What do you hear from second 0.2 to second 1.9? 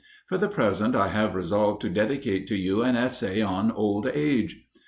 For the present I have resolved to